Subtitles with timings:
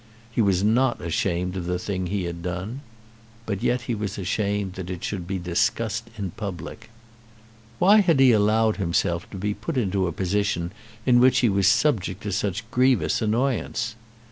[0.31, 2.81] He was not ashamed of the thing he had done;
[3.45, 6.89] but yet he was ashamed that it should be discussed in public.
[7.77, 10.71] Why had he allowed himself to be put into a position
[11.05, 13.93] in which he was subject to such grievous annoyance?